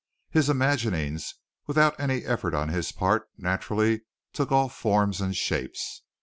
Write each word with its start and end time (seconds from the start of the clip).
His 0.31 0.49
imaginings, 0.49 1.35
without 1.67 1.99
any 1.99 2.25
effort 2.25 2.55
on 2.55 2.69
his 2.69 2.91
part, 2.91 3.27
naturally 3.37 4.01
took 4.33 4.51
all 4.51 4.67
forms 4.67 5.21
and 5.21 5.35
shapes. 5.35 6.01